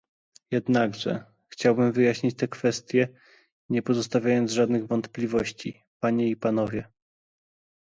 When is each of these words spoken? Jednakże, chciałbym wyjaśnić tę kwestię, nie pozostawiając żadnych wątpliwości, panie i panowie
Jednakże, 0.51 1.25
chciałbym 1.49 1.91
wyjaśnić 1.91 2.35
tę 2.37 2.47
kwestię, 2.47 3.07
nie 3.69 3.81
pozostawiając 3.81 4.51
żadnych 4.51 4.87
wątpliwości, 4.87 5.83
panie 5.99 6.27
i 6.29 6.35
panowie 6.35 6.87